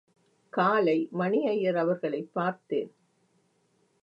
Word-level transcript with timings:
காலை 0.49 1.07
மணி 1.11 1.45
அய்யர் 1.45 1.75
அவர்களைப் 1.75 2.33
பார்த்தேன். 2.33 2.91